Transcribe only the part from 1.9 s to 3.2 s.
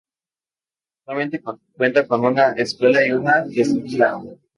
con una escuela y